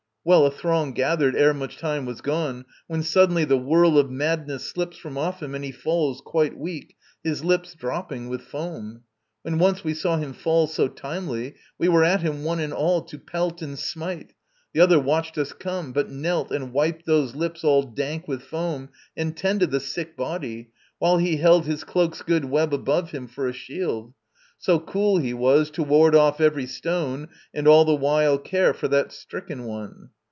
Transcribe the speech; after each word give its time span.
Well, 0.23 0.45
a 0.45 0.51
throng 0.51 0.91
gathered 0.91 1.35
ere 1.35 1.51
much 1.51 1.79
time 1.79 2.05
was 2.05 2.21
gone; 2.21 2.65
When 2.85 3.01
suddenly 3.01 3.43
the 3.43 3.57
whirl 3.57 3.97
of 3.97 4.11
madness 4.11 4.65
slips 4.67 4.95
From 4.97 5.17
off 5.17 5.41
him 5.41 5.55
and 5.55 5.65
he 5.65 5.71
falls, 5.71 6.21
quite 6.23 6.55
weak, 6.55 6.95
his 7.23 7.43
lips 7.43 7.73
Dropping 7.73 8.29
with 8.29 8.43
foam. 8.43 9.01
When 9.41 9.57
once 9.57 9.83
we 9.83 9.95
saw 9.95 10.17
him 10.17 10.33
fall 10.33 10.67
So 10.67 10.87
timely, 10.87 11.55
we 11.79 11.87
were 11.89 12.03
at 12.03 12.21
him 12.21 12.43
one 12.43 12.59
and 12.59 12.71
all 12.71 13.01
To 13.01 13.17
pelt 13.17 13.63
and 13.63 13.79
smite. 13.79 14.33
The 14.73 14.79
other 14.81 14.99
watched 14.99 15.39
us 15.39 15.53
come, 15.53 15.91
But 15.91 16.11
knelt 16.11 16.51
and 16.51 16.71
wiped 16.71 17.07
those 17.07 17.33
lips 17.35 17.63
all 17.63 17.81
dank 17.81 18.27
with 18.27 18.43
foam 18.43 18.89
And 19.17 19.35
tended 19.35 19.71
the 19.71 19.79
sick 19.79 20.15
body, 20.15 20.69
while 20.99 21.17
he 21.17 21.37
held 21.37 21.65
His 21.65 21.83
cloak's 21.83 22.21
good 22.21 22.45
web 22.45 22.75
above 22.75 23.09
him 23.09 23.25
for 23.27 23.47
a 23.47 23.53
shield; 23.53 24.13
So 24.63 24.79
cool 24.79 25.17
he 25.17 25.33
was 25.33 25.71
to 25.71 25.81
ward 25.81 26.13
off 26.13 26.39
every 26.39 26.67
stone 26.67 27.29
And 27.51 27.67
all 27.67 27.83
the 27.83 27.95
while 27.95 28.37
care 28.37 28.75
for 28.75 28.87
that 28.89 29.11
stricken 29.11 29.63
one. 29.65 30.11